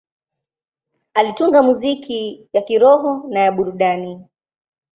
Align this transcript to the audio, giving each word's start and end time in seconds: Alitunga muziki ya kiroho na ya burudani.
Alitunga 1.13 1.63
muziki 1.63 2.47
ya 2.53 2.61
kiroho 2.61 3.25
na 3.29 3.39
ya 3.39 3.51
burudani. 3.51 4.25